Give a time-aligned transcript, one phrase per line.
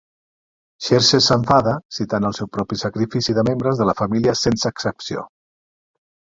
[0.85, 5.31] Xerxes s'enfada, citant el seu propi sacrifici de membres de la família sense excepció.